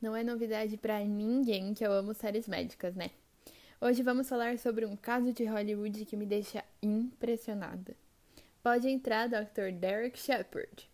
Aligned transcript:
Não 0.00 0.14
é 0.14 0.22
novidade 0.22 0.76
para 0.76 1.00
ninguém 1.00 1.74
que 1.74 1.86
eu 1.86 1.92
amo 1.92 2.14
séries 2.14 2.46
médicas, 2.46 2.94
né? 2.94 3.10
Hoje 3.80 4.02
vamos 4.02 4.28
falar 4.28 4.58
sobre 4.58 4.86
um 4.86 4.96
caso 4.96 5.32
de 5.32 5.44
Hollywood 5.44 6.04
que 6.04 6.16
me 6.16 6.26
deixa 6.26 6.64
impressionada. 6.82 7.94
Pode 8.62 8.88
entrar, 8.88 9.28
Dr. 9.28 9.72
Derek 9.72 10.18
Shepard. 10.18 10.88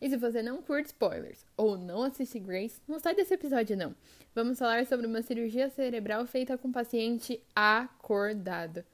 E 0.00 0.10
se 0.10 0.16
você 0.16 0.42
não 0.42 0.60
curte 0.60 0.88
spoilers 0.88 1.46
ou 1.56 1.78
não 1.78 2.02
assiste 2.02 2.38
Grace, 2.38 2.80
não 2.86 2.98
sai 2.98 3.14
desse 3.14 3.32
episódio 3.32 3.76
não. 3.76 3.94
Vamos 4.34 4.58
falar 4.58 4.84
sobre 4.86 5.06
uma 5.06 5.22
cirurgia 5.22 5.70
cerebral 5.70 6.26
feita 6.26 6.58
com 6.58 6.68
um 6.68 6.72
paciente 6.72 7.40
acordado. 7.54 8.84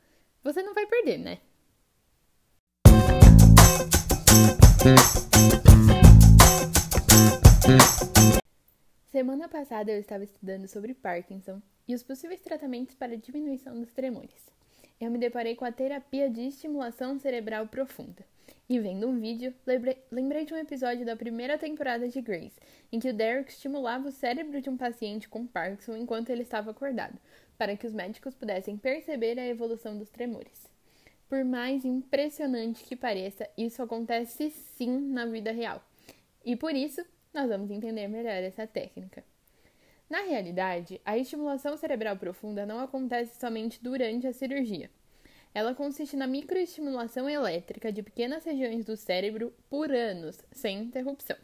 Você 0.45 0.63
não 0.63 0.75
vai 0.75 0.87
perder, 0.87 1.19
né? 1.19 1.39
Passada 9.51 9.91
eu 9.91 10.01
estava 10.01 10.25
estudando 10.25 10.67
sobre 10.69 10.95
Parkinson 10.95 11.61
e 11.87 11.95
os 11.95 12.03
possíveis 12.03 12.41
tratamentos 12.41 12.95
para 12.95 13.17
diminuição 13.17 13.79
dos 13.79 13.91
tremores. 13.91 14.49
Eu 15.01 15.11
me 15.11 15.19
deparei 15.19 15.57
com 15.57 15.65
a 15.65 15.73
terapia 15.73 16.31
de 16.31 16.47
estimulação 16.47 17.19
cerebral 17.19 17.67
profunda. 17.67 18.25
E 18.69 18.79
vendo 18.79 19.09
um 19.09 19.19
vídeo, 19.19 19.53
lembrei, 19.67 20.45
de 20.45 20.55
um 20.55 20.57
episódio 20.57 21.05
da 21.05 21.17
primeira 21.17 21.59
temporada 21.59 22.09
de 22.09 22.21
Grace, 22.21 22.59
em 22.93 23.01
que 23.01 23.11
o 23.11 23.13
Derek 23.13 23.51
estimulava 23.51 24.09
o 24.09 24.13
cérebro 24.13 24.61
de 24.61 24.71
um 24.71 24.77
paciente 24.77 25.29
com 25.29 25.47
Parkinson 25.47 25.97
enquanto 25.97 26.31
ele 26.31 26.43
estava 26.43 26.71
acordado, 26.71 27.19
para 27.59 27.77
que 27.77 27.87
os 27.87 27.93
médicos 27.93 28.35
pudessem 28.35 28.77
perceber 28.77 29.39
a 29.39 29.47
evolução 29.47 29.99
dos 29.99 30.11
tremores. 30.11 30.69
Por 31.29 31.45
mais 31.45 31.85
impressionante 31.85 32.85
que 32.85 32.95
pareça, 32.95 33.49
isso 33.59 33.83
acontece 33.83 34.51
sim 34.51 34.97
na 35.13 35.27
vida 35.27 35.51
real. 35.51 35.85
E 36.45 36.55
por 36.55 36.75
isso, 36.75 37.05
nós 37.35 37.49
vamos 37.49 37.71
entender 37.71 38.07
melhor 38.07 38.43
essa 38.43 38.67
técnica. 38.67 39.25
Na 40.11 40.23
realidade, 40.23 41.01
a 41.05 41.17
estimulação 41.17 41.77
cerebral 41.77 42.17
profunda 42.17 42.67
não 42.67 42.81
acontece 42.81 43.39
somente 43.39 43.81
durante 43.81 44.27
a 44.27 44.33
cirurgia. 44.33 44.91
Ela 45.55 45.73
consiste 45.73 46.17
na 46.17 46.27
microestimulação 46.27 47.31
elétrica 47.31 47.93
de 47.93 48.03
pequenas 48.03 48.45
regiões 48.45 48.85
do 48.85 48.97
cérebro 48.97 49.55
por 49.69 49.93
anos, 49.93 50.45
sem 50.51 50.81
interrupção. 50.81 51.37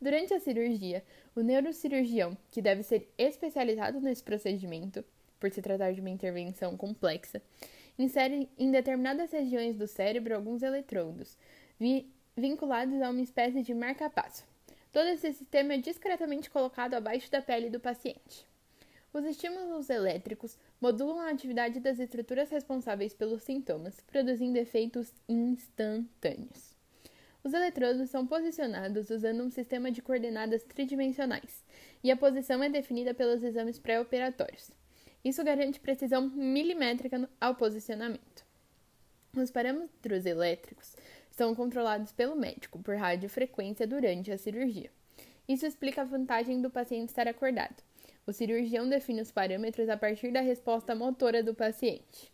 Durante 0.00 0.32
a 0.32 0.38
cirurgia, 0.38 1.04
o 1.34 1.40
neurocirurgião, 1.40 2.38
que 2.52 2.62
deve 2.62 2.84
ser 2.84 3.12
especializado 3.18 4.00
nesse 4.00 4.22
procedimento, 4.22 5.04
por 5.40 5.50
se 5.50 5.60
tratar 5.60 5.92
de 5.92 6.00
uma 6.00 6.08
intervenção 6.08 6.76
complexa, 6.76 7.42
insere 7.98 8.48
em 8.56 8.70
determinadas 8.70 9.32
regiões 9.32 9.76
do 9.76 9.88
cérebro 9.88 10.36
alguns 10.36 10.62
eletrodos, 10.62 11.36
vi 11.80 12.12
vinculados 12.36 13.02
a 13.02 13.10
uma 13.10 13.20
espécie 13.20 13.62
de 13.62 13.74
marca-passo. 13.74 14.49
Todo 14.92 15.06
esse 15.06 15.32
sistema 15.32 15.74
é 15.74 15.78
discretamente 15.78 16.50
colocado 16.50 16.94
abaixo 16.94 17.30
da 17.30 17.40
pele 17.40 17.70
do 17.70 17.78
paciente. 17.78 18.44
Os 19.12 19.24
estímulos 19.24 19.88
elétricos 19.88 20.58
modulam 20.80 21.20
a 21.20 21.30
atividade 21.30 21.80
das 21.80 21.98
estruturas 21.98 22.50
responsáveis 22.50 23.14
pelos 23.14 23.42
sintomas, 23.42 24.00
produzindo 24.00 24.58
efeitos 24.58 25.12
instantâneos. 25.28 26.74
Os 27.42 27.54
eletrodos 27.54 28.10
são 28.10 28.26
posicionados 28.26 29.10
usando 29.10 29.42
um 29.42 29.50
sistema 29.50 29.90
de 29.90 30.02
coordenadas 30.02 30.62
tridimensionais, 30.62 31.64
e 32.04 32.10
a 32.10 32.16
posição 32.16 32.62
é 32.62 32.68
definida 32.68 33.14
pelos 33.14 33.42
exames 33.42 33.78
pré-operatórios. 33.78 34.70
Isso 35.24 35.42
garante 35.44 35.80
precisão 35.80 36.28
milimétrica 36.28 37.28
ao 37.40 37.54
posicionamento. 37.54 38.44
Os 39.36 39.50
parâmetros 39.50 40.26
elétricos 40.26 40.96
são 41.40 41.54
controlados 41.54 42.12
pelo 42.12 42.36
médico 42.36 42.78
por 42.80 42.96
radiofrequência 42.96 43.86
durante 43.86 44.30
a 44.30 44.36
cirurgia. 44.36 44.90
Isso 45.48 45.64
explica 45.64 46.02
a 46.02 46.04
vantagem 46.04 46.60
do 46.60 46.68
paciente 46.68 47.08
estar 47.08 47.26
acordado. 47.26 47.82
O 48.26 48.32
cirurgião 48.32 48.86
define 48.86 49.22
os 49.22 49.32
parâmetros 49.32 49.88
a 49.88 49.96
partir 49.96 50.30
da 50.32 50.42
resposta 50.42 50.94
motora 50.94 51.42
do 51.42 51.54
paciente. 51.54 52.30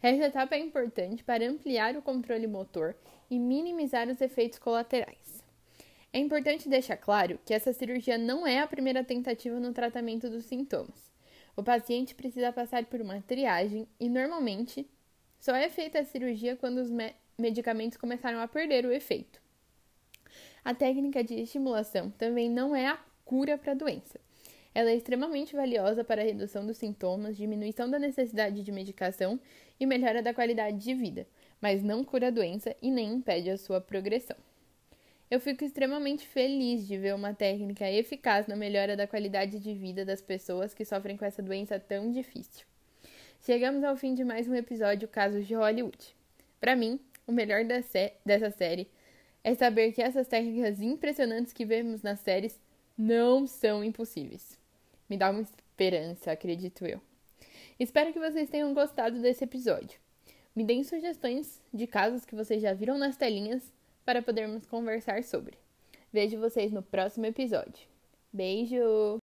Essa 0.00 0.26
etapa 0.26 0.54
é 0.54 0.60
importante 0.60 1.24
para 1.24 1.44
ampliar 1.44 1.96
o 1.96 2.02
controle 2.02 2.46
motor 2.46 2.94
e 3.28 3.40
minimizar 3.40 4.08
os 4.08 4.20
efeitos 4.20 4.60
colaterais. 4.60 5.42
É 6.12 6.20
importante 6.20 6.68
deixar 6.68 6.96
claro 6.96 7.40
que 7.44 7.52
essa 7.52 7.72
cirurgia 7.72 8.16
não 8.16 8.46
é 8.46 8.60
a 8.60 8.68
primeira 8.68 9.02
tentativa 9.02 9.58
no 9.58 9.72
tratamento 9.72 10.30
dos 10.30 10.44
sintomas. 10.44 11.10
O 11.56 11.62
paciente 11.64 12.14
precisa 12.14 12.52
passar 12.52 12.84
por 12.84 13.00
uma 13.00 13.20
triagem 13.20 13.88
e, 13.98 14.08
normalmente, 14.08 14.88
só 15.40 15.56
é 15.56 15.68
feita 15.68 15.98
a 15.98 16.04
cirurgia 16.04 16.54
quando 16.54 16.78
os 16.78 16.88
medicamentos 17.38 17.98
começaram 17.98 18.40
a 18.40 18.48
perder 18.48 18.84
o 18.86 18.92
efeito. 18.92 19.40
A 20.64 20.74
técnica 20.74 21.22
de 21.22 21.34
estimulação 21.34 22.10
também 22.10 22.48
não 22.48 22.74
é 22.74 22.86
a 22.86 22.98
cura 23.24 23.58
para 23.58 23.72
a 23.72 23.76
doença. 23.76 24.18
Ela 24.74 24.90
é 24.90 24.96
extremamente 24.96 25.54
valiosa 25.54 26.02
para 26.02 26.22
a 26.22 26.24
redução 26.24 26.66
dos 26.66 26.78
sintomas, 26.78 27.36
diminuição 27.36 27.88
da 27.88 27.98
necessidade 27.98 28.62
de 28.62 28.72
medicação 28.72 29.38
e 29.78 29.86
melhora 29.86 30.22
da 30.22 30.34
qualidade 30.34 30.78
de 30.78 30.94
vida, 30.94 31.26
mas 31.60 31.82
não 31.82 32.02
cura 32.02 32.28
a 32.28 32.30
doença 32.30 32.74
e 32.82 32.90
nem 32.90 33.14
impede 33.14 33.50
a 33.50 33.56
sua 33.56 33.80
progressão. 33.80 34.36
Eu 35.30 35.40
fico 35.40 35.64
extremamente 35.64 36.26
feliz 36.26 36.86
de 36.86 36.98
ver 36.98 37.14
uma 37.14 37.32
técnica 37.32 37.90
eficaz 37.90 38.46
na 38.46 38.56
melhora 38.56 38.96
da 38.96 39.06
qualidade 39.06 39.58
de 39.58 39.74
vida 39.74 40.04
das 40.04 40.20
pessoas 40.20 40.74
que 40.74 40.84
sofrem 40.84 41.16
com 41.16 41.24
essa 41.24 41.42
doença 41.42 41.78
tão 41.78 42.10
difícil. 42.10 42.66
Chegamos 43.40 43.84
ao 43.84 43.96
fim 43.96 44.14
de 44.14 44.24
mais 44.24 44.48
um 44.48 44.54
episódio 44.54 45.06
Casos 45.08 45.46
de 45.46 45.54
Hollywood. 45.54 46.14
Para 46.60 46.74
mim, 46.74 46.98
o 47.26 47.32
melhor 47.32 47.64
dessa 47.64 48.50
série 48.50 48.88
é 49.42 49.54
saber 49.54 49.92
que 49.92 50.02
essas 50.02 50.26
técnicas 50.26 50.80
impressionantes 50.80 51.52
que 51.52 51.64
vemos 51.64 52.02
nas 52.02 52.20
séries 52.20 52.58
não 52.96 53.46
são 53.46 53.84
impossíveis. 53.84 54.58
Me 55.08 55.16
dá 55.16 55.30
uma 55.30 55.42
esperança, 55.42 56.32
acredito 56.32 56.86
eu. 56.86 57.00
Espero 57.78 58.12
que 58.12 58.18
vocês 58.18 58.48
tenham 58.48 58.72
gostado 58.72 59.20
desse 59.20 59.44
episódio. 59.44 59.98
Me 60.54 60.64
deem 60.64 60.84
sugestões 60.84 61.60
de 61.72 61.86
casos 61.86 62.24
que 62.24 62.34
vocês 62.34 62.62
já 62.62 62.72
viram 62.72 62.96
nas 62.96 63.16
telinhas 63.16 63.72
para 64.04 64.22
podermos 64.22 64.64
conversar 64.66 65.22
sobre. 65.24 65.58
Vejo 66.12 66.38
vocês 66.38 66.70
no 66.70 66.82
próximo 66.82 67.26
episódio. 67.26 67.88
Beijo! 68.32 69.18